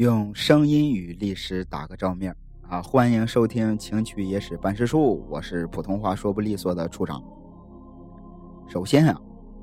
[0.00, 2.34] 用声音与历史打个照面
[2.66, 2.80] 啊！
[2.80, 7.22] 欢迎收听《情趣野史办事处》，我是普通话说不利索的处长。
[8.66, 9.20] 首先啊，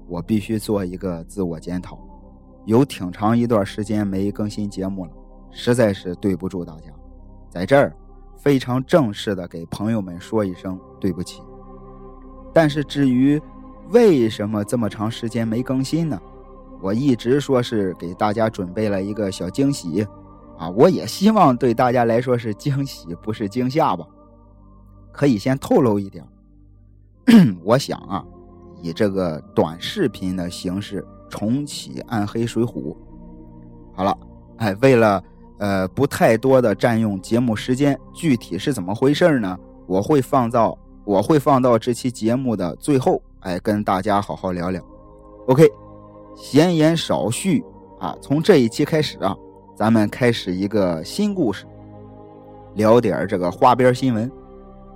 [0.08, 2.00] 我必须做一个自我检讨，
[2.68, 5.12] 有挺长一段时间没更新节目了，
[5.50, 6.94] 实在是对不住大家，
[7.50, 7.92] 在这儿
[8.38, 11.42] 非常正式的给朋友们说一声对不起。
[12.54, 13.42] 但是至于
[13.90, 16.22] 为什么这么长时间没更新呢？
[16.80, 20.06] 我一直说是给大家准备了一个小惊喜。
[20.58, 24.06] 啊，我也希望对大家来说是惊喜，不是惊吓吧？
[25.12, 26.26] 可以先透露一点，
[27.64, 28.26] 我想啊，
[28.82, 32.94] 以这个短视频的形式重启《暗黑水浒》。
[33.94, 34.18] 好了，
[34.58, 35.24] 哎，为了
[35.60, 39.58] 呃不太多的占用节目时间，具体是怎么回事呢？
[39.86, 44.84] 我会放到我会放到这期节目的最后，哎，跟大家好好聊聊。
[45.48, 45.68] OK，
[46.36, 47.64] 闲言少叙
[48.00, 49.36] 啊，从这一期开始啊。
[49.78, 51.64] 咱们开始一个新故事，
[52.74, 54.30] 聊点这个花边新闻。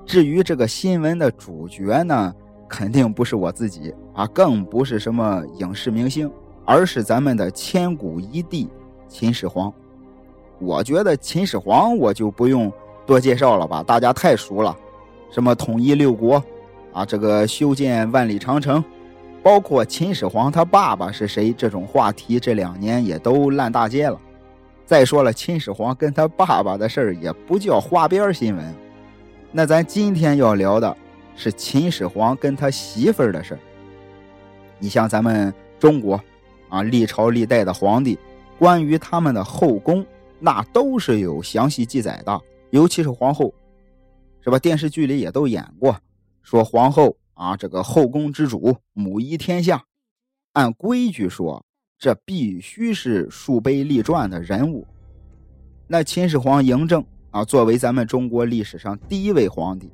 [0.07, 2.33] 至于这个新闻的主角呢，
[2.67, 6.31] 肯定不是我自己啊，更不是什么影视明星，
[6.65, 8.67] 而是咱们的千古一帝
[9.07, 9.71] 秦始皇。
[10.57, 12.73] 我觉得秦始皇我就不用
[13.05, 14.75] 多介绍了吧，大家太熟了。
[15.29, 16.43] 什么统一六国
[16.91, 18.83] 啊，这个修建万里长城，
[19.43, 24.19] 包括秦始皇他爸爸是谁，这种话题这两年也都烂大街了。
[24.85, 28.75] 再说了，秦始皇跟他爸爸的事儿也不叫花边新闻。
[29.51, 30.97] 那咱今天要聊的
[31.35, 33.59] 是秦始皇跟他媳妇儿的事儿。
[34.79, 36.21] 你像咱们中国
[36.67, 38.19] 啊，历朝历代的皇帝，
[38.59, 40.05] 关于他们的后宫，
[40.39, 42.41] 那都是有详细记载的。
[42.71, 43.53] 尤其是皇后，
[44.43, 44.59] 是吧？
[44.59, 45.97] 电视剧里也都演过，
[46.43, 49.85] 说皇后啊，这个后宫之主，母仪天下。
[50.53, 51.65] 按规矩说。
[52.01, 54.87] 这必须是树碑立传的人物。
[55.85, 59.87] 那秦始皇嬴政啊，作为咱们中国历史上第一位皇帝，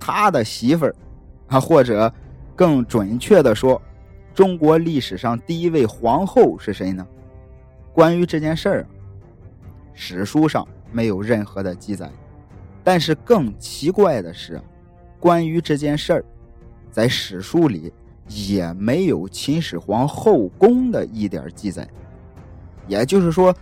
[0.00, 0.96] 他的媳妇儿
[1.48, 2.10] 啊，或者
[2.56, 3.80] 更准确的说，
[4.32, 7.06] 中国历史上第一位皇后是谁呢？
[7.92, 8.86] 关于这件事儿，
[9.92, 12.10] 史书上没有任何的记载。
[12.82, 14.58] 但是更奇怪的是，
[15.20, 16.24] 关于这件事儿，
[16.90, 17.92] 在史书里。
[18.28, 21.86] 也没有秦始皇后宫的一点记载，
[22.86, 23.54] 也就是说，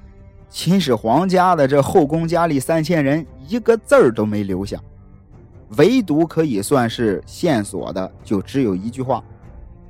[0.48, 4.81] 秦始皇家的这后宫佳丽三千人一个字儿都没留下，
[5.76, 9.22] 唯独可以算是线索的就只有一句话，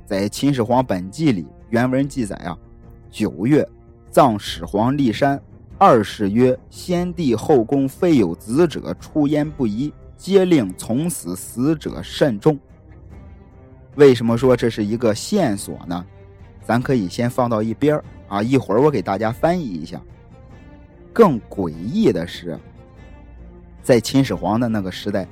[0.05, 2.57] 在《秦始皇本纪》里原文记载啊：
[3.09, 3.67] 九月，
[4.09, 5.41] 葬始皇骊山，
[5.77, 12.57] 二是曰：先帝后宫非有子者，出焉不疑，皆令从死，死者甚众。
[14.01, 16.03] 为什么说这是一个线索呢？
[16.63, 20.01] 咱可以先放到一边啊，一会儿我给大家翻译一下。
[21.13, 22.59] 更诡异的是，
[23.83, 25.27] 在秦始皇的那个时代，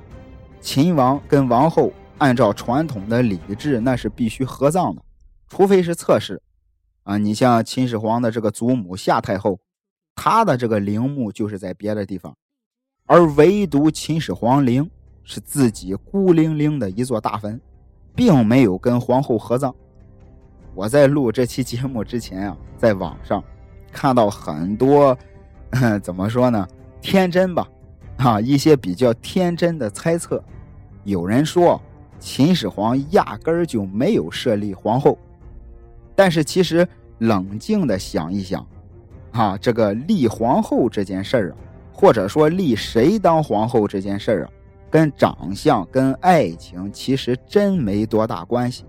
[0.62, 5.01] 秦王跟王后按照传统的礼制，那是必须合葬的，
[5.47, 6.40] 除非是侧室。
[7.01, 9.59] 啊，你像秦始皇的这个祖母夏太后，
[10.13, 12.38] 她的这个陵墓就是在别的地方，
[13.07, 14.88] 而唯独秦始皇陵
[15.24, 17.59] 是自己孤零零的一座大坟。
[18.19, 19.74] 并没有跟皇后合葬。
[20.75, 23.42] 我在录这期节目之前啊，在网上
[23.94, 25.18] 看到很多，
[26.04, 26.68] 怎么说呢？
[27.00, 27.66] 天真吧，
[28.18, 30.44] 啊，一些比较天真的猜测。
[31.06, 31.81] 有人说
[32.19, 35.18] 秦始皇压根儿就没有设立皇后，
[36.13, 36.86] 但是其实
[37.19, 38.68] 冷静的想一想，
[39.31, 41.56] 啊，这个立皇后这件事儿啊，
[41.94, 44.51] 或者说立谁当皇后这件事儿啊。
[44.89, 48.83] 跟长相、跟爱情其实真没多大关系，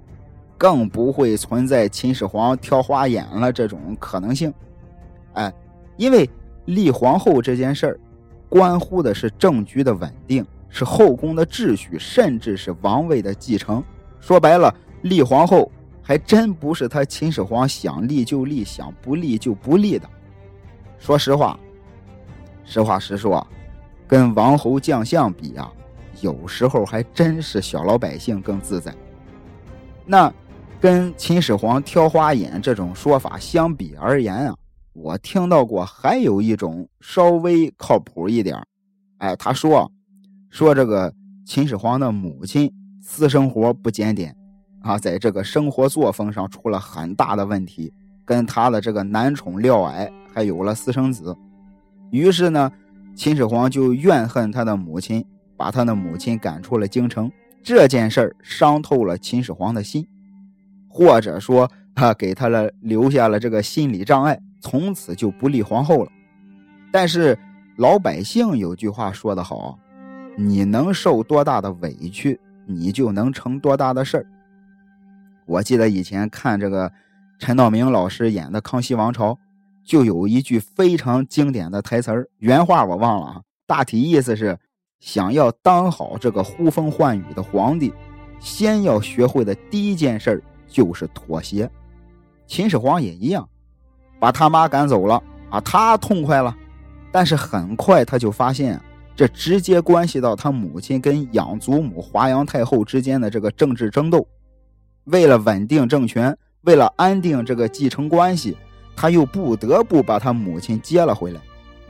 [0.57, 4.53] 更不会存在秦始皇挑花眼了这种可能性。
[5.35, 5.53] 哎，
[5.97, 6.29] 因为
[6.65, 8.01] 立皇后这件事儿，
[8.49, 13.83] 关乎的是政局的稳定，是后宫的秩序，甚至是王位的继承。
[14.21, 15.71] 说白了，立皇后
[16.03, 20.09] 还真不是他秦始皇想立就立，想不立就不立的。
[20.99, 21.59] 说实话，
[22.65, 23.47] 实话实说，
[24.07, 25.73] 跟王侯将相比啊。
[26.21, 28.95] 有时候还真是小老百姓更自在。
[30.07, 30.33] 那
[30.81, 34.57] 跟秦始皇挑花眼这种说法相比而言啊，
[34.93, 38.61] 我听到过还有一种稍微靠谱一点
[39.19, 39.91] 哎，他说
[40.49, 41.13] 说这个
[41.47, 42.73] 秦始皇的母亲
[43.03, 44.35] 私生活不检点
[44.83, 47.93] 啊，在这个生活作风上出了很大的问题，
[48.25, 51.37] 跟他的这个男宠廖矮还有了私生子。
[52.11, 52.73] 于是呢，
[53.15, 55.25] 秦始皇就怨恨他的母亲。
[55.61, 57.31] 把他的母亲赶出了京城，
[57.63, 60.09] 这件事儿伤透了秦始皇的心，
[60.89, 66.11] 或者说他，给他了留下了这个心理障碍，从此就不立皇后了。
[66.91, 67.39] 但是
[67.77, 69.79] 老百姓有句话说得好
[70.35, 74.27] ：“你能受多大的委屈，你就能成多大的事儿。”
[75.45, 76.91] 我记得以前看这个
[77.39, 79.33] 陈道明老师演的《康熙王朝》，
[79.85, 84.59] 就有一句非常经典的台词儿，原话我忘了啊，大体意思是：
[85.01, 87.93] 想要当好这个呼风唤雨的皇帝，
[88.39, 91.69] 先要学会的第一件事就是妥协。
[92.47, 93.49] 秦始皇也一样，
[94.19, 96.55] 把他妈赶走了啊，他痛快了。
[97.11, 98.81] 但是很快他就发现，
[99.17, 104.27] 这直接关系到他母亲跟养祖母华阳太后之间的这个政治争斗。
[105.05, 108.57] 为了稳定政权，为了安定这个继承关系，
[108.95, 111.41] 他又不得不把他母亲接了回来。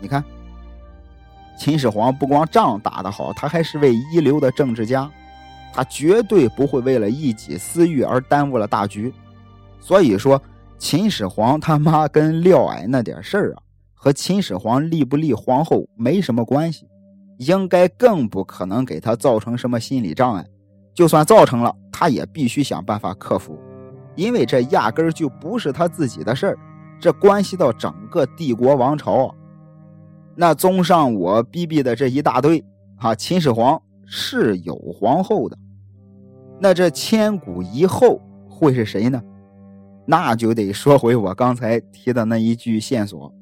[0.01, 0.25] 你看，
[1.61, 5.11] 秦始皇不光仗打得好，他还是位一流的政治家，
[5.75, 9.13] 他绝对不会为了一己私欲而耽误了大局。
[9.79, 10.43] 所以说，
[10.79, 13.61] 秦始皇他妈跟廖矮那点事儿啊。
[13.93, 16.89] 和秦始皇立不立皇后没什么关系，
[17.37, 20.43] 应该更不可能给他造成什么心理障碍。
[20.95, 23.61] 就算造成了，他也必须想办法克服，
[24.17, 26.59] 因为这压根儿就不是他自己的事儿，
[26.99, 29.35] 这关系到整个帝国王朝啊。
[30.35, 32.65] 那综上我逼逼的这一大堆
[32.97, 35.59] 啊，秦始皇是有皇后的，
[36.59, 39.23] 那这千古一后会是谁呢？
[40.07, 43.33] 那就得说回我刚才提的那一句线索。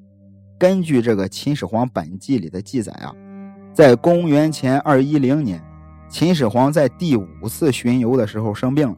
[0.59, 3.15] 根据这个《秦始皇本纪》里的记载啊，
[3.73, 5.63] 在公元前二一零年，
[6.11, 8.97] 秦始皇在第五次巡游的时候生病了。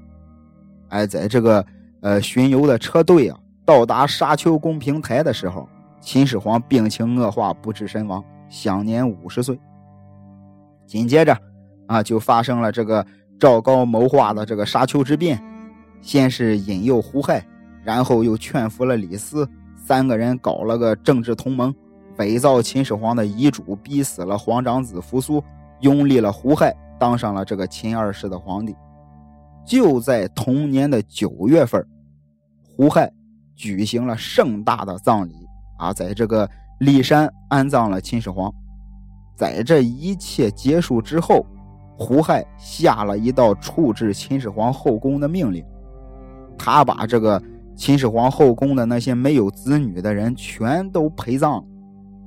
[0.88, 1.64] 哎，在这个
[2.00, 5.68] 呃巡游的车队啊到达沙丘宫平台的时候，
[6.00, 9.58] 秦始皇病情恶化，不治身亡，享年五十岁。
[10.86, 11.36] 紧接着
[11.86, 13.06] 啊，就发生了这个
[13.38, 15.40] 赵高谋划的这个沙丘之变，
[16.00, 17.46] 先是引诱胡亥，
[17.84, 19.48] 然后又劝服了李斯。
[19.76, 21.74] 三个人搞了个政治同盟，
[22.16, 25.42] 伪造秦始皇的遗嘱，逼死了皇长子扶苏，
[25.80, 28.74] 拥立了胡亥，当上了这个秦二世的皇帝。
[29.66, 31.84] 就在同年的九月份，
[32.64, 33.12] 胡亥
[33.54, 35.34] 举行了盛大的葬礼
[35.80, 36.48] 啊，在这个
[36.80, 38.52] 骊山安葬了秦始皇。
[39.34, 41.44] 在这一切结束之后，
[41.98, 45.64] 胡亥下了一道处置秦始皇后宫的命令，
[46.58, 47.42] 他把这个。
[47.76, 51.64] 秦始皇后宫的那些没有子女的人全都陪葬，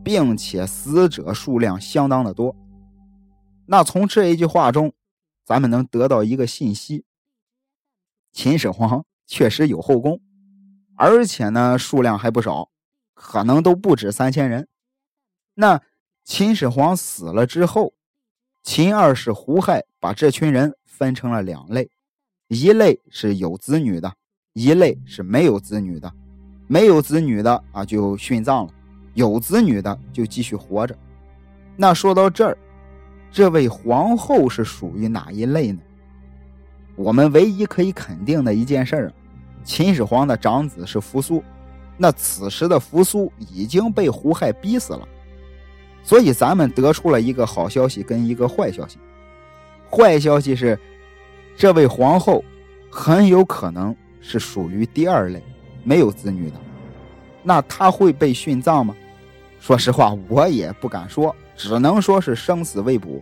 [0.03, 2.55] 并且死者数量相当的多。
[3.67, 4.91] 那从这一句话中，
[5.45, 7.05] 咱们能得到一个信息：
[8.31, 10.19] 秦始皇确实有后宫，
[10.95, 12.69] 而且呢数量还不少，
[13.13, 14.67] 可能都不止三千人。
[15.53, 15.82] 那
[16.24, 17.93] 秦始皇死了之后，
[18.63, 21.89] 秦二世胡亥把这群人分成了两类，
[22.48, 24.13] 一类是有子女的。
[24.53, 26.13] 一类是没有子女的，
[26.67, 28.74] 没有子女的啊就殉葬了，
[29.15, 30.96] 有子女的就继续活着。
[31.75, 32.55] 那说到这儿，
[33.32, 35.79] 这位皇后是属于哪一类呢？
[36.96, 39.13] 我们唯一可以肯定的一件事儿啊，
[39.63, 41.43] 秦始皇的长子是扶苏，
[41.97, 45.07] 那此时的扶苏已经被胡亥逼死了，
[46.03, 48.97] 所以咱们得出了一个好消息跟一个坏消息。
[49.89, 50.79] 坏消息是，
[51.55, 52.43] 这位皇后
[52.89, 53.95] 很有可能。
[54.25, 55.43] 是属于第二类，
[55.83, 56.55] 没有子女的，
[57.43, 58.95] 那她会被殉葬吗？
[59.59, 63.21] 说实话，我也不敢说，只能说是生死未卜。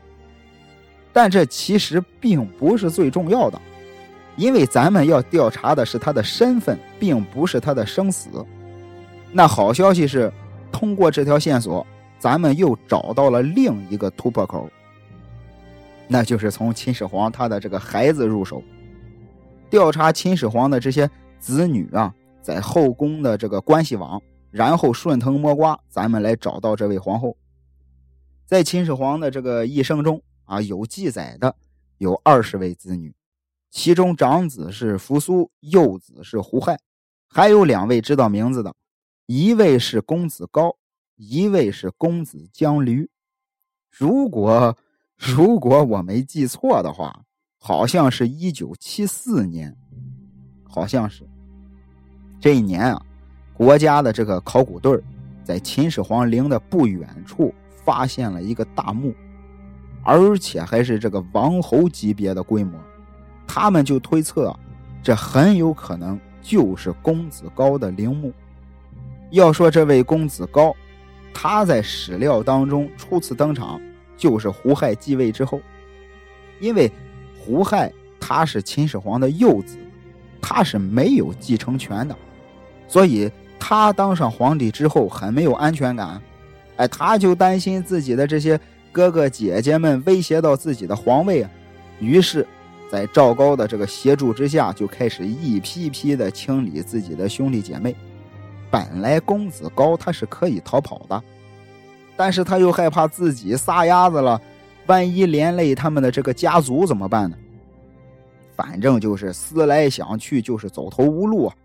[1.11, 3.59] 但这其实并不是最重要的，
[4.35, 8.29] 因为咱们要调查的是她的身份，并不是她的生死。
[9.33, 10.31] 那好消息是，
[10.71, 11.85] 通过这条线索，
[12.19, 14.69] 咱们又找到了另一个突破口，
[16.07, 18.61] 那就是从秦始皇他的这个孩子入手。
[19.69, 21.09] 调查秦始皇的这些
[21.39, 24.21] 子女啊，在后宫的这个关系网，
[24.51, 27.37] 然后顺藤摸瓜，咱们来找到这位皇后。
[28.45, 31.55] 在秦始皇的这个一生中啊，有记载的
[31.99, 33.15] 有二十位子女，
[33.69, 36.77] 其中长子是扶苏，幼子是胡亥，
[37.29, 38.75] 还有两位知道名字的，
[39.25, 40.75] 一位是公子高，
[41.15, 43.09] 一位是公子姜驴。
[43.89, 44.75] 如果
[45.17, 47.23] 如果我没记错的话。
[47.63, 49.77] 好像是一九七四年，
[50.63, 51.23] 好像是
[52.39, 53.05] 这一年啊，
[53.53, 54.99] 国家的这个考古队
[55.43, 59.13] 在秦始皇陵的不远处发现了一个大墓，
[60.03, 62.81] 而且还是这个王侯级别的规模。
[63.45, 64.51] 他们就推测，
[65.03, 68.33] 这很有可能就是公子高的陵墓。
[69.31, 70.75] 要说这位公子高，
[71.33, 73.81] 他在史料当中初次登场
[74.15, 75.59] 就是胡亥继位之后，
[76.59, 76.91] 因为。
[77.43, 79.75] 胡亥他是秦始皇的幼子，
[80.39, 82.15] 他是没有继承权的，
[82.87, 86.21] 所以他当上皇帝之后很没有安全感。
[86.75, 88.59] 哎，他就担心自己的这些
[88.91, 91.49] 哥哥姐姐们威胁到自己的皇位啊，
[91.99, 92.45] 于是，
[92.91, 97.95] 在赵高的这个协助之下，就开始一批批的清理自己的兄弟姐妹。
[98.71, 101.23] 本来公子高他是可以逃跑的，
[102.15, 104.41] 但是他又害怕自己撒丫子了，
[104.87, 107.37] 万一连累他们的这个家族怎么办呢？
[108.55, 111.55] 反正就是思来想去，就是走投无路啊，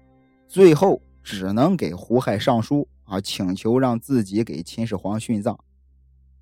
[0.49, 5.57] 最后只能给胡亥上书啊，请求让自己给秦始皇殉葬。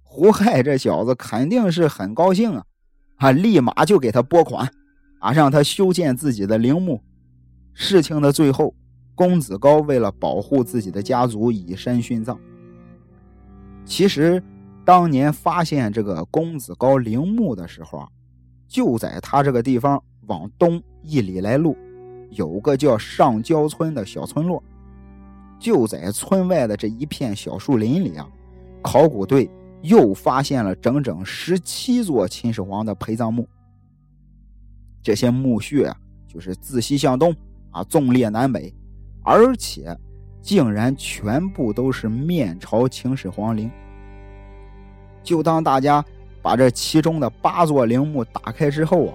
[0.03, 2.65] 胡亥这小子肯定是很高兴啊，
[3.17, 4.71] 啊，立马就给他拨款，
[5.19, 7.03] 啊，让他修建自己的陵墓。
[7.75, 8.75] 事情的最后。
[9.15, 12.39] 公子高为了保护自己的家族，以身殉葬。
[13.85, 14.43] 其实，
[14.85, 18.09] 当年发现这个公子高陵墓的时候啊，
[18.67, 21.77] 就在他这个地方往东一里来路，
[22.31, 24.63] 有个叫上焦村的小村落。
[25.59, 28.29] 就在村外的这一片小树林里啊，
[28.83, 29.49] 考古队
[29.83, 33.49] 又发现了整整十七座秦始皇的陪葬墓。
[35.03, 37.35] 这些墓穴啊，就是自西向东
[37.71, 38.75] 啊，纵列南北。
[39.25, 39.97] 而且，
[40.43, 43.71] 竟然全部都是面朝秦始皇陵。
[45.23, 46.05] 就当大家
[46.43, 49.15] 把这其中的八座陵墓打开之后啊，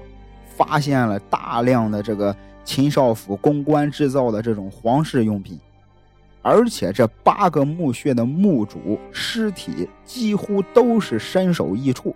[0.58, 2.36] 发现了大量的这个
[2.66, 5.60] 秦少府公关制造的这种皇室用品，
[6.42, 12.16] 而且这八个墓穴的墓主尸体几乎都是身首异处，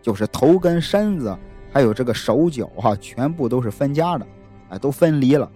[0.00, 1.36] 就是头跟身子
[1.72, 4.24] 还有这个手脚哈，全部都是分家的，
[4.68, 5.50] 哎，都分离了。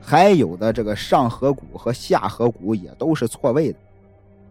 [0.00, 3.78] 还有的这个上颌骨和下颌骨也都是错位的，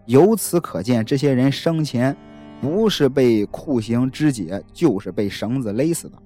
[0.06, 2.16] 由此可见，这些人生前
[2.60, 6.18] 不是被酷刑肢解，就是被绳子勒死的。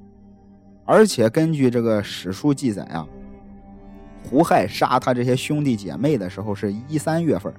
[0.86, 3.08] 而且根据这个史书记载啊，
[4.24, 7.54] 胡亥杀他这些兄弟姐妹的时候是一三月份，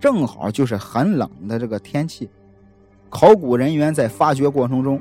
[0.00, 2.28] 正好就是很冷的这个天气。
[3.10, 5.00] 考古人员在发掘过程中。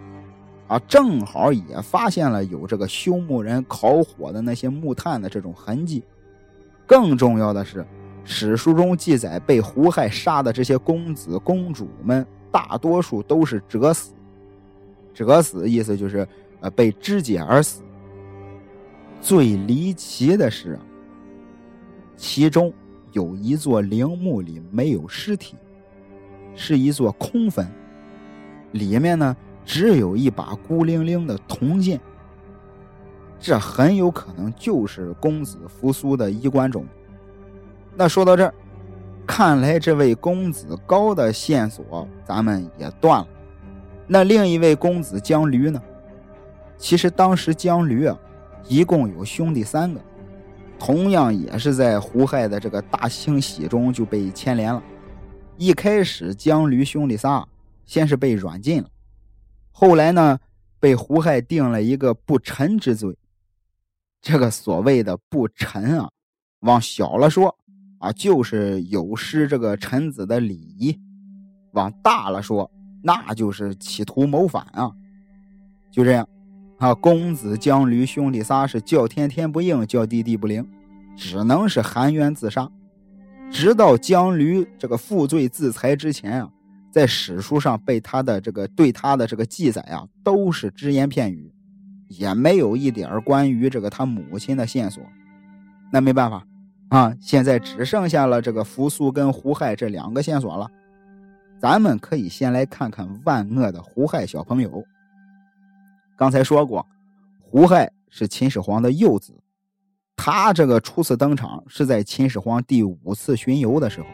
[0.67, 6.03] 啊，正好也发现了有这个修墓人烤火的那些木炭的这种痕迹。
[6.85, 7.85] 更重要的是，
[8.25, 14.13] 史书中记载被胡亥杀的这些公子公主们，大多数都是折死。
[15.13, 16.27] 折死意思就是
[16.59, 17.81] 呃被肢解而死。
[19.21, 20.77] 最离奇的是，
[22.17, 22.73] 其中
[23.13, 25.55] 有一座陵墓里没有尸体，
[26.55, 27.65] 是一座空坟，
[28.73, 29.35] 里面呢。
[29.67, 31.99] 只有一把孤零零的铜剑，
[33.37, 36.85] 这很有可能就是公子扶苏的衣冠冢。
[37.93, 38.53] 那说到这儿，
[39.27, 43.27] 看来这位公子高的线索咱们也断了。
[44.07, 45.81] 那另一位公子江驴呢？
[46.77, 48.17] 其实当时江驴啊，
[48.69, 49.99] 一共有兄弟三个，
[50.79, 54.81] 同样也是在胡亥的这个大清洗中就被牵连了。
[55.57, 57.45] 一开始江驴兄弟仨
[57.85, 58.87] 先是被软禁了。
[59.79, 60.39] 后来呢，
[60.79, 63.15] 被胡亥定了一个不臣之罪。
[64.19, 66.09] 这个所谓的不臣啊，
[66.61, 67.55] 往小了说
[67.99, 70.97] 啊，就是有失这个臣子的礼仪；
[71.73, 72.67] 往大了说，
[73.03, 74.91] 那就是企图谋反啊。
[75.91, 76.27] 就这样，
[76.79, 80.67] 啊，公子江驴兄弟仨是叫天天不应，叫地地不灵，
[81.15, 82.67] 只能是含冤自杀。
[83.51, 86.51] 直到江驴这个负罪自裁之前啊。
[86.91, 91.53] 在史书上被他的这个对他的这个记载啊，都是只言片语，
[92.07, 95.03] 也没有一点关于这个他母亲的线索。
[95.91, 96.45] 那没办法
[96.89, 100.67] 啊，现在只剩下了这个扶苏跟胡亥这两个线索了。
[101.59, 104.83] 咱们可以先来看看万恶的胡亥小朋友。
[106.15, 106.85] 刚才说过，
[107.41, 109.33] 胡亥是秦始皇的幼子，
[110.15, 114.07] 他这个初次登场是在秦始皇第五次巡游的时候。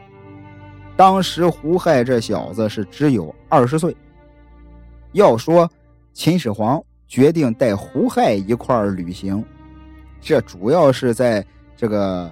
[0.96, 3.96] 当时胡亥这小子是只有二十岁。
[5.14, 5.70] 要说
[6.14, 9.44] 秦始皇决定带胡亥一块儿旅行，
[10.22, 11.46] 这主要是在
[11.76, 12.32] 这个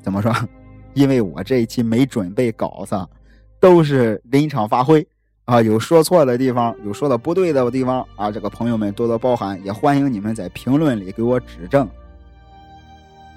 [0.00, 0.32] 怎么说？
[0.94, 3.08] 因为我这一期没准备稿子，
[3.58, 5.06] 都是临场发挥
[5.44, 11.88] 啊，有说错的地方，有说的不对的地方啊，这个朋友们多多包涵，也欢迎你们在评论里给我指正。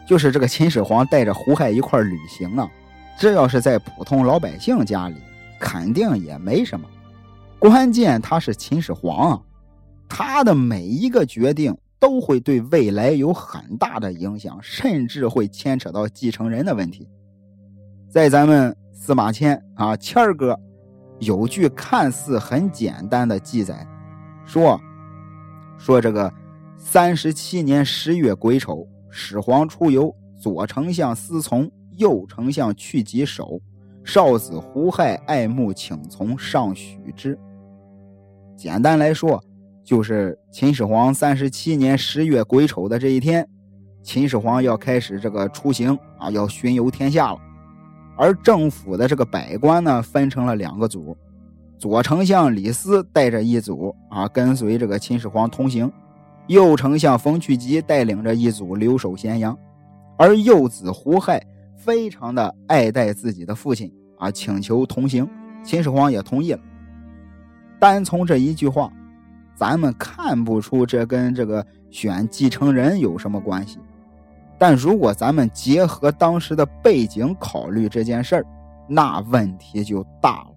[0.08, 2.70] 就是这个秦始皇带着胡亥一块儿旅行啊。
[3.18, 5.16] 这要是在普通老百姓家里，
[5.60, 6.86] 肯定也没什么。
[7.58, 9.42] 关键他是秦始皇啊，
[10.10, 17.08] 他的每一个决定都会对未来有很大的影响，甚至会牵扯到继承人的问题。
[18.10, 20.60] 在咱们司马迁啊，谦儿哥
[21.20, 23.88] 有句看似很简单的记载，
[24.46, 24.80] 说
[25.78, 26.32] 说这个
[26.78, 31.72] 三十七年十月癸丑，始皇出游，左丞相司从。
[31.98, 33.60] 右丞相去疾守，
[34.04, 37.38] 少子胡亥爱慕请从上许之。
[38.56, 39.44] 简单来说，
[39.84, 43.48] 就是秦始皇三十七年十月癸丑的这一天，
[44.02, 47.40] 秦始皇要开始这个出行啊，要巡游天下了。
[48.18, 51.16] 而政府的这个百官呢，分成了两个组，
[51.78, 55.90] 左丞相李斯带着一组啊，跟随这个秦始皇同行；
[56.48, 59.58] 右丞相冯去疾带领着一组留守咸阳。
[60.18, 61.46] 而幼子胡亥
[61.86, 65.30] 非常的爱戴自己的父亲啊，请求同行，
[65.64, 66.60] 秦始皇也同意了。
[67.80, 68.92] 单从这一句话，
[69.56, 73.78] 咱们看不出这跟这个选继承人有什么关系。
[74.58, 78.46] 但如果咱们结合当时的背景考虑这件事儿，
[78.90, 80.56] 那问题就大了。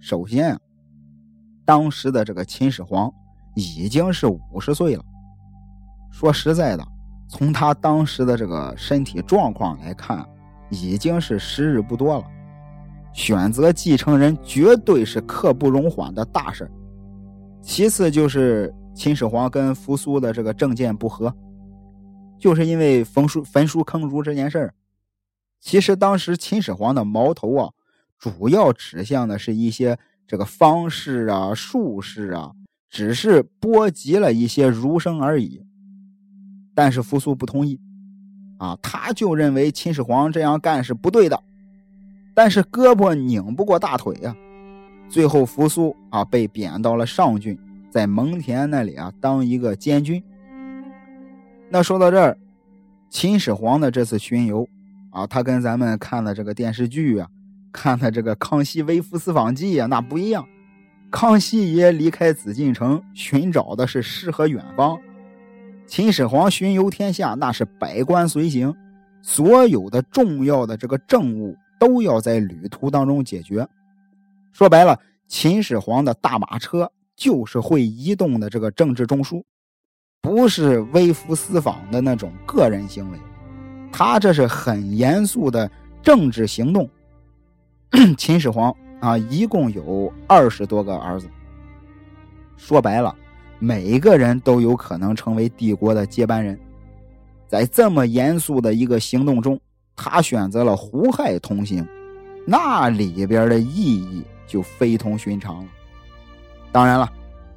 [0.00, 0.58] 首先啊，
[1.64, 3.12] 当时的这个秦始皇
[3.54, 5.04] 已经是五十岁了。
[6.10, 6.88] 说实在的，
[7.28, 10.24] 从他当时的这个身体状况来看，
[10.70, 12.24] 已经是时日不多了。
[13.12, 16.70] 选择继承人绝对是刻不容缓的大事
[17.62, 21.34] 其次就是秦始皇跟扶苏的这个政见不合，
[22.38, 24.74] 就是因为焚书焚书坑儒这件事儿。
[25.60, 27.70] 其实当时秦始皇的矛头啊，
[28.18, 32.52] 主要指向的是一些这个方士啊、术士啊，
[32.88, 35.65] 只是波及了一些儒生而已。
[36.76, 37.80] 但是扶苏不同意，
[38.58, 41.42] 啊，他就认为秦始皇这样干是不对的。
[42.34, 44.36] 但是胳膊拧不过大腿呀，
[45.08, 47.58] 最后扶苏啊被贬到了上郡，
[47.90, 50.22] 在蒙恬那里啊当一个监军。
[51.70, 52.36] 那说到这儿，
[53.08, 54.68] 秦始皇的这次巡游
[55.08, 57.26] 啊，他跟咱们看的这个电视剧啊，
[57.72, 60.46] 看的这个《康熙微服私访记》啊，那不一样。
[61.10, 64.98] 康熙爷离开紫禁城寻找的是诗和远方，
[65.86, 68.74] 秦始皇巡游天下那是百官随行，
[69.22, 71.56] 所有的重要的这个政务。
[71.78, 73.68] 都要在旅途当中解决。
[74.50, 79.42] 说白了，秦始皇的大马车就是会移动的这个政治中枢，
[80.22, 83.18] 不是微服私访的那种个人行为，
[83.92, 85.70] 他这是很严肃的
[86.02, 86.88] 政治行动。
[88.16, 91.28] 秦始皇啊，一共有二十多个儿子。
[92.56, 93.14] 说白了，
[93.58, 96.58] 每一个人都有可能成为帝国的接班人。
[97.48, 99.60] 在这么严肃的一个行动中。
[99.98, 101.82] 他选择了胡亥同行，
[102.46, 105.70] 那里边的意义就非同寻常了。
[106.70, 107.10] 当然了，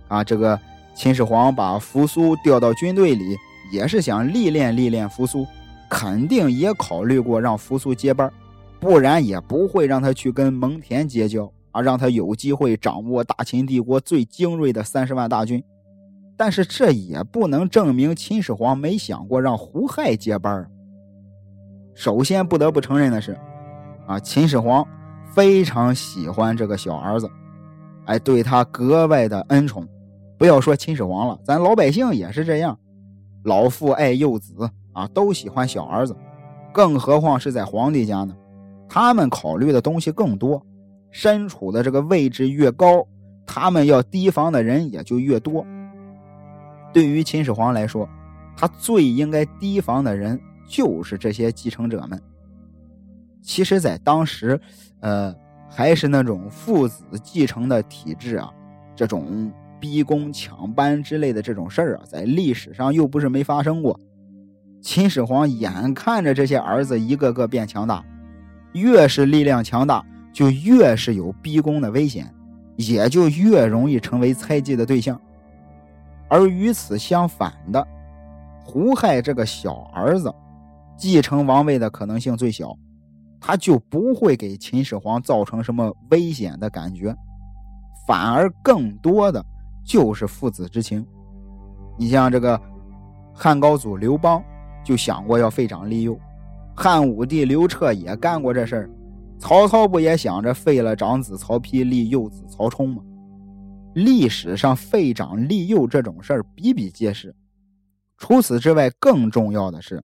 [0.08, 0.58] 啊，这个
[0.96, 3.36] 秦始皇把扶苏调到军队里，
[3.74, 5.46] 也是想历练历练扶苏，
[5.90, 8.32] 肯定也考虑过让扶苏接班，
[8.80, 15.62] 不然也不会让他去跟蒙恬结交，啊，让他有机会掌握大秦帝国最精锐的三十万大军。
[16.40, 20.66] 但是这也不能证明秦始皇没想过让胡亥接班。
[21.94, 23.38] 首先不得不承认的是，
[24.08, 24.88] 啊，秦始皇
[25.34, 27.30] 非常喜欢这个小儿子，
[28.06, 29.86] 哎，对他格外的恩宠。
[30.38, 32.80] 不要说秦始皇了，咱老百姓也是这样，
[33.44, 36.16] 老父爱幼子啊，都喜欢小儿子。
[36.72, 38.34] 更何况是在皇帝家呢，
[38.88, 40.66] 他们考虑的东西更多，
[41.12, 43.06] 身处的这个位置越高，
[43.46, 45.66] 他们要提防的人也就越多。
[46.94, 48.08] 对于秦始皇来说，
[48.56, 50.40] 他最应该提防的人。
[50.72, 52.22] 就是这些继承者们。
[53.42, 54.62] 其实，在当时，
[55.00, 55.36] 呃，
[55.68, 58.52] 还是那种父子继承的体制啊，
[58.96, 64.00] 这种逼宫抢班之类的这种事儿啊，在历史上又不是没发生过。
[64.80, 68.06] 秦始皇眼看着这些儿子一个个变强大，
[68.74, 72.32] 越是力量强大，就越是有逼宫的危险，
[72.76, 75.20] 也就越容易成为猜忌的对象。
[76.30, 77.86] 而与此相反的，
[78.64, 80.34] 胡亥这个小儿子。
[80.96, 82.76] 继承王位的可能性最小，
[83.40, 87.16] 他就不会给秦始皇造成什么危险的感觉，
[88.06, 89.42] 反而更多的
[89.82, 91.06] 就是父子之情。
[91.98, 92.60] 你像这个
[93.34, 94.44] 汉高祖刘邦
[94.84, 96.20] 就想过要废长立幼，
[96.76, 98.90] 汉武帝刘彻也干过这事儿，
[99.40, 103.02] 曹操不也想着废了长子曹丕立幼子曹冲吗？
[103.94, 107.36] 历史上废长立幼这种事儿比比皆是。
[108.18, 110.04] 除此之外，更重要的是。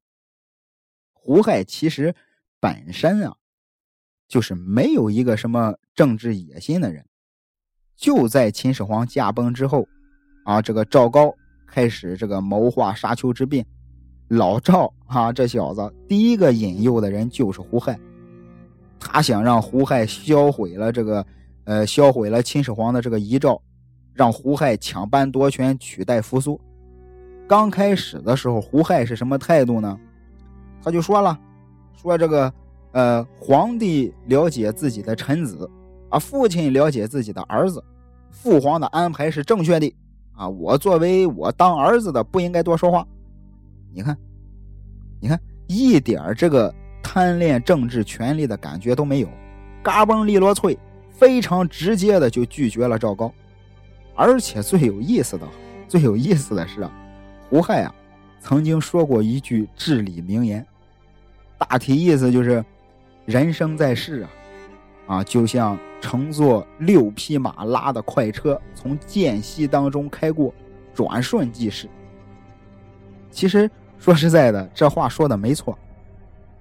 [1.13, 2.15] 胡亥其实
[2.59, 3.35] 本身啊，
[4.27, 7.05] 就是没有一个什么政治野心的人。
[7.95, 9.87] 就在秦始皇驾崩之后，
[10.43, 11.33] 啊，这个赵高
[11.67, 13.65] 开始这个谋划沙丘之变。
[14.29, 17.99] 老赵啊，这小子第一个引诱的人就是胡亥，
[18.99, 21.25] 他想让胡亥销毁了这个，
[21.65, 23.61] 呃，销毁了秦始皇的这个遗诏，
[24.15, 26.59] 让胡亥抢班夺权，取代扶苏。
[27.47, 29.99] 刚开始的时候，胡亥是什么态度呢？
[30.81, 31.37] 他就说了，
[32.01, 32.51] 说这个，
[32.93, 35.69] 呃，皇帝了解自己的臣子，
[36.09, 37.83] 啊，父亲了解自己的儿子，
[38.31, 39.93] 父皇的安排是正确的，
[40.33, 43.05] 啊，我作为我当儿子的不应该多说话。
[43.93, 44.17] 你看，
[45.19, 46.73] 你看，一点这个
[47.03, 49.27] 贪恋政治权力的感觉都没有，
[49.83, 50.77] 嘎嘣利落脆，
[51.09, 53.31] 非常直接的就拒绝了赵高。
[54.15, 55.47] 而且最有意思的，
[55.87, 56.91] 最有意思的是啊，
[57.49, 57.93] 胡亥啊，
[58.39, 60.65] 曾经说过一句至理名言，
[61.57, 62.63] 大体意思就是。
[63.25, 64.29] 人生在世啊，
[65.15, 70.53] 啊，就像乘坐六匹马拉的快车从间隙当中开过，
[70.93, 71.89] 转瞬即逝。
[73.31, 75.75] 其实说实在的，这话说的没错。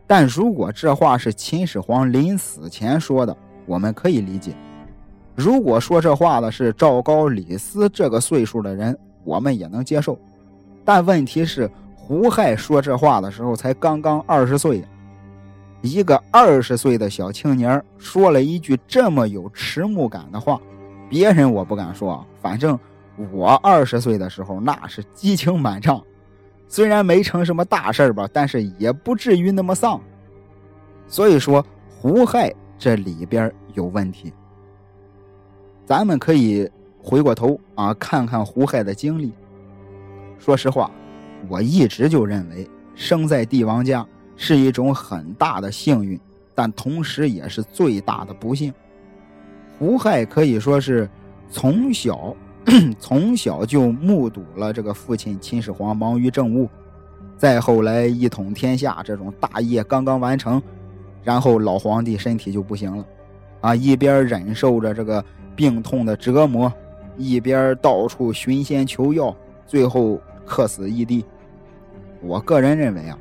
[0.06, 3.36] 但如果这话是秦始皇临死前说的，
[3.66, 4.52] 我们可以理解；
[5.34, 10.18] 如果说这话的是赵高、李斯这个岁数的人，我们也能接受。
[10.84, 14.84] 但问题是，胡亥说这话的时候才刚刚二十岁。
[15.80, 20.58] 一个二十岁的小青年说了一句这么有迟暮感的话，
[21.10, 22.78] 别人我不敢说，反正
[23.32, 26.02] 我二十岁的时候那是激情满畅，
[26.68, 30.00] 虽然没成什么大事吧，但是也不至于那么丧。
[31.06, 34.32] 所以说胡亥这里边有问题。
[35.84, 36.68] 咱们可以
[36.98, 39.32] 回过头啊看看胡亥的经历。
[40.38, 40.90] 说实话，
[41.48, 44.06] 我一直就认为生在帝王家。
[44.36, 46.18] 是一种很大的幸运，
[46.56, 48.74] 但同时也是最大的不幸。
[49.78, 51.08] 胡亥可以说是
[51.48, 52.34] 从小
[52.98, 56.68] 从小就目睹了这个父亲秦始皇忙于政务，
[57.38, 60.60] 再后来一统天下这种大业刚刚完成，
[61.22, 63.06] 然后老皇帝身体就不行了，
[63.60, 65.24] 啊，一边忍受着这个
[65.56, 66.72] 病痛的折磨，
[67.16, 69.36] 一边到处寻仙求药，
[69.66, 71.24] 最后客死异地。
[72.20, 73.18] 我个人认为啊。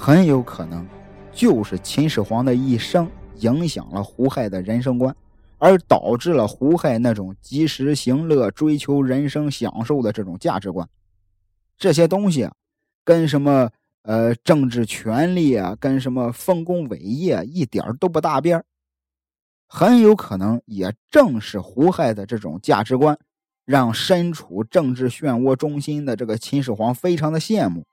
[0.00, 0.86] 很有可能，
[1.32, 3.10] 就是秦始皇的一生
[3.40, 5.12] 影响了胡亥的人生观，
[5.58, 10.88] 而导致了胡亥那种及时行乐、追求人生享受的这种价值观。
[11.76, 12.52] 这些东西啊，
[13.04, 13.68] 跟什么
[14.02, 18.62] 呃政治权力啊，跟什么丰功伟业一点都不搭边
[19.68, 23.16] 很有可能，也正是胡亥的这种价值观，
[23.64, 27.86] 让身处政治漩涡中心的这个秦始皇非常的羡慕，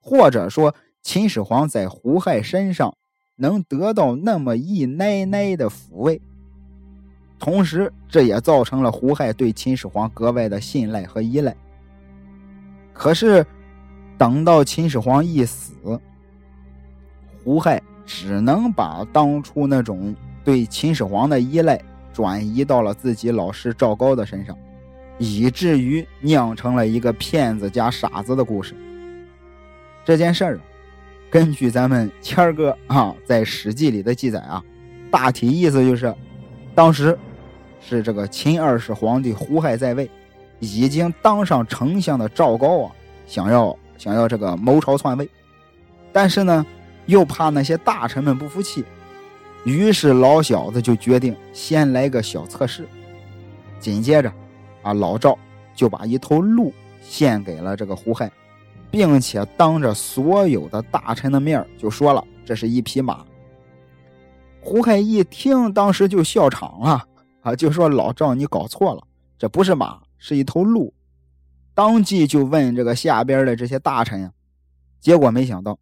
[0.00, 0.74] 或者说。
[1.02, 2.96] 秦始皇在胡亥身上
[3.36, 6.20] 能得到那么一奶奶的抚慰，
[7.38, 11.54] 同时这也造成了胡亥对秦始皇格外的信赖和依赖。
[12.92, 13.46] 可是，
[14.18, 15.74] 等到秦始皇一死，
[17.44, 20.12] 胡亥只能把当初那种
[20.46, 21.78] 对秦始皇的依赖
[22.14, 24.56] 转移到了自己老师赵高的身上，
[25.18, 28.74] 以至于酿成了一个骗子加傻子的故事。
[30.04, 30.60] 这件事儿。
[31.28, 34.62] 根据咱们谦儿哥啊在《史记》里的记载啊，
[35.10, 36.14] 大体意思就是，
[36.72, 37.18] 当时
[37.80, 40.08] 是这个秦二世皇帝胡亥在位，
[40.60, 42.92] 已经当上丞相的赵高啊，
[43.26, 45.28] 想要想要这个谋朝篡位，
[46.12, 46.64] 但是呢，
[47.06, 48.84] 又怕那些大臣们不服气，
[49.66, 52.88] 于是老小子就决定先来个小测试。
[53.78, 54.32] 紧接着，
[54.82, 55.38] 啊老赵
[55.74, 58.32] 就把一头鹿献给了这个胡亥。
[58.88, 63.26] 并且当着所有的大臣的面就说了：“这是一匹马。”
[64.62, 67.04] 胡亥一听，当时就笑场了，
[67.42, 69.02] 啊，就说：“老赵，你搞错了，
[69.36, 70.94] 这不是马，是一头鹿。”
[71.74, 74.32] 当即就问这个下边的这些大臣呀，
[75.00, 75.78] 结果没想到，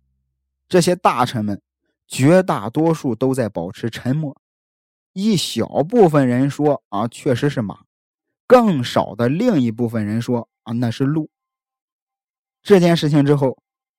[0.69, 1.61] 这些大臣们
[2.07, 4.37] 绝大多数都在保持沉默，
[5.13, 7.79] 一小部分人说：“啊，确实是马。”
[8.47, 11.29] 更少的另一部分人说：“啊，那是鹿。”
[12.63, 13.57] 这件事情之后，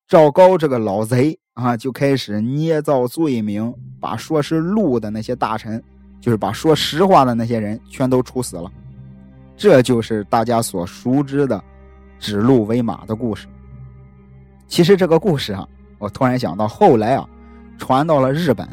[0.08, 5.84] 赵高这个老贼啊，就开始捏造罪名，把说是鹿的那些大臣，
[6.22, 8.72] 就是把说实话的那些人，全都处死了。
[9.58, 11.64] 这就是大家所熟知的
[12.20, 13.48] “指鹿为马”的故事。
[14.68, 17.28] 其实这个故事啊，我突然想到，后来啊，
[17.78, 18.68] 传到了日本，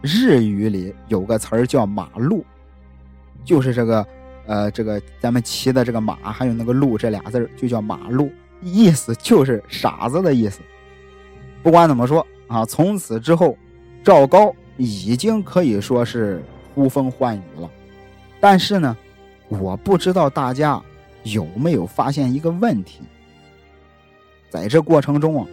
[0.00, 2.44] 日语里有个词儿叫“马鹿”，
[3.44, 4.06] 就是这个
[4.46, 8.30] 呃，这个咱们骑的这个马，还有那个鹿这俩字就叫马鹿。
[8.60, 10.60] 意思就是傻子的意思。
[11.62, 13.56] 不管怎么说啊，从此之后，
[14.02, 16.42] 赵高已经可以说是
[16.74, 17.70] 呼风唤雨了。
[18.40, 18.96] 但是呢，
[19.48, 20.82] 我不知道大家
[21.22, 23.02] 有没有发现一个问题，
[24.50, 25.46] 在这过程中啊，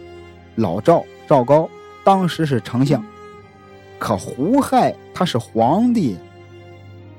[0.56, 1.68] 老赵赵高
[2.06, 3.04] 当时是丞相，
[3.98, 6.16] 可胡亥他是皇帝，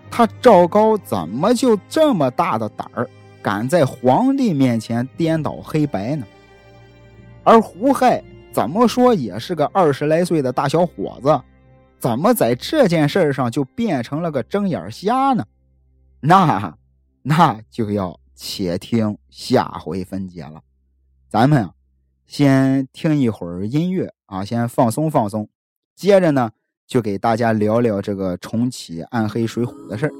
[0.09, 3.09] 他赵高怎么就这么大的胆儿？
[3.41, 6.25] 敢在皇帝面前颠倒黑白呢？
[7.43, 8.23] 而胡亥
[8.53, 11.37] 怎么说也是个二十来岁的大小伙子，
[11.99, 15.45] 怎么在这件事上就变成了个睁眼瞎呢？
[16.21, 16.73] 那
[17.23, 20.61] 那就要且听下回分解了。
[21.27, 21.73] 咱们啊，
[22.25, 25.49] 先听一会儿音乐啊，先放松放松。
[25.95, 26.51] 接着呢，
[26.85, 30.11] 就给大家聊聊这个重启《暗黑水浒》的事儿。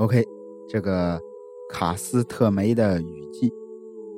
[0.00, 0.26] OK，
[0.66, 1.20] 这个
[1.68, 3.52] 卡斯特梅的雨季，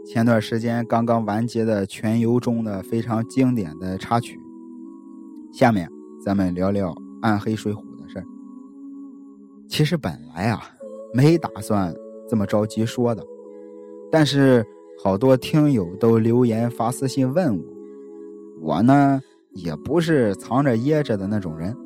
[0.06, 4.38] 前段时间刚刚完结的全游中的非常经典的插曲。
[5.52, 5.90] 下面
[6.24, 8.24] 咱们聊聊暗黑水浒的事儿。
[9.68, 10.62] 其实本来啊
[11.12, 11.92] 没打算
[12.28, 13.26] 这么着急说的，
[14.08, 14.64] 但是
[15.02, 17.64] 好多听友都留言发私信问我，
[18.60, 21.76] 我呢也不是藏着掖着的那种人。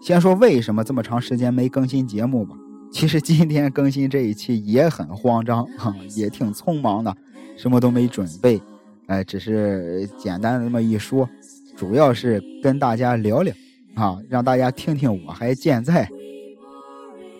[0.00, 2.56] 先说为什么这么长时间没更新节目吧。
[2.92, 7.14] 其实今天更新这一期也很慌张 哈，也挺匆忙的，
[7.56, 8.60] 什么都没准备，
[9.06, 11.28] 哎，只是简单的那么一说，
[11.76, 13.54] 主要是跟大家聊聊
[13.94, 16.08] 啊，让大家听听我还健在。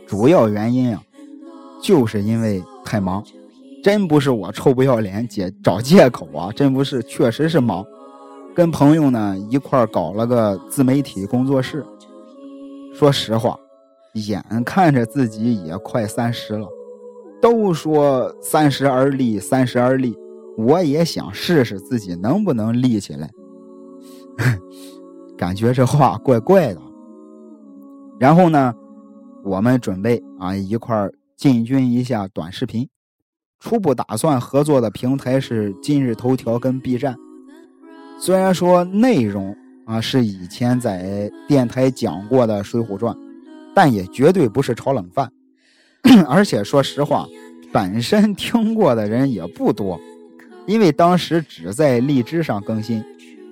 [0.07, 1.03] 主要原因啊，
[1.83, 3.25] 就是因为太忙，
[3.83, 7.85] 真不是我臭不要脸姐找借口啊，真不是，确实是忙，
[8.55, 11.85] 跟朋友呢一块搞了个自媒体工作室。
[12.95, 13.59] 说实话。
[14.25, 16.69] 眼看着自己也快三十了，
[17.41, 20.17] 都说三十而立，三十而立，
[20.57, 23.31] 我也想试试自己能不能立起来。
[25.37, 26.81] 感觉这话怪怪的。
[28.19, 28.75] 然后呢，
[29.45, 32.89] 我们准备啊一块进军一下短视频，
[33.61, 37.15] 初步打算合作的平台是今日头条跟 B 站。
[38.19, 43.15] 虽然说内容啊是以前在电台讲过的《水浒传》。
[43.77, 45.31] 但也绝对不是炒冷饭，
[46.27, 47.27] 而且说实话，
[47.71, 50.01] 本身听过的人也不多，
[50.67, 53.05] 因为当时只在荔枝上更新，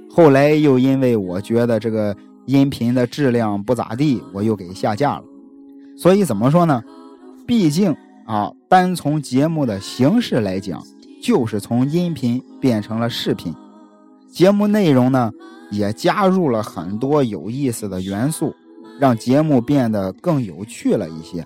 [0.09, 5.25] 后来又因为我觉得这个音频的质量不咋地，我又给下架了。
[5.95, 6.83] 所以怎么说呢？
[7.47, 10.83] 毕竟啊，单从节目的形式来讲，
[11.23, 13.55] 就是从音频变成了视频，
[14.33, 15.31] 节目内容呢
[15.71, 18.55] 也加入了很多有意思的元素。
[19.01, 21.45] 让节目变得更有趣了一些。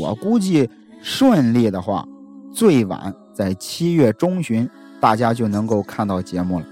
[0.00, 0.68] 我估计
[1.02, 2.06] 顺利的话，
[2.52, 4.68] 最晚在七月中旬，
[5.00, 6.66] 大家就能够看到节目了。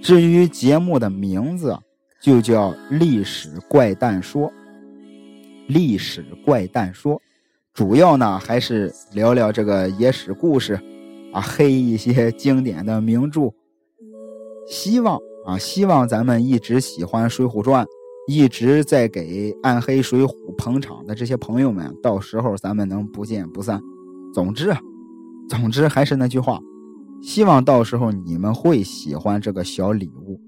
[0.00, 1.76] 至于节目的名字，
[2.22, 4.48] 就叫《历史怪诞说》。
[5.66, 7.20] 历史怪诞说，
[7.74, 10.74] 主要呢还是聊聊这个野史故事，
[11.32, 13.52] 啊，黑一些经典的名著。
[14.68, 17.84] 希望啊，希望咱们一直喜欢《水浒传》。
[18.30, 23.80] 一直在给《暗黑水浒》捧场的这些朋友们，到时候咱们能不见不散。
[24.32, 24.78] 总之啊，
[25.48, 26.60] 总之还是那句话，
[27.20, 30.40] 希望到时候你们会喜欢这个小礼物。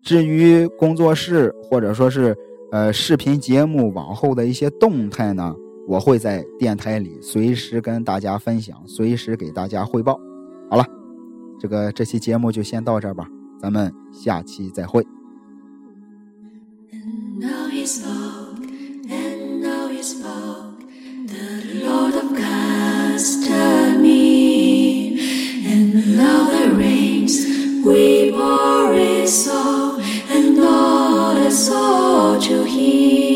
[0.00, 2.34] 至于工作室或者说是
[2.72, 5.54] 呃视频节目往后的一些动态呢，
[5.86, 10.18] 我会在电台里随时跟大家分享，随时给大家汇报。
[10.70, 10.86] 好了，
[11.60, 13.28] 这个这期节目就先到这儿吧，
[13.60, 15.06] 咱们下期再会。
[17.86, 18.58] spoke,
[19.08, 20.80] and now you spoke.
[21.26, 25.20] The Lord of Gods turned me,
[25.64, 27.46] and now the rains
[27.84, 33.35] we bore is so, and all the soul to hear.